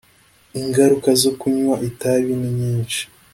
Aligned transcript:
Ingaruka 0.59 1.09
zo 1.21 1.31
kunywa 1.39 1.75
itabi 1.89 2.31
ni 2.39 2.49
nyinshi 2.59 3.01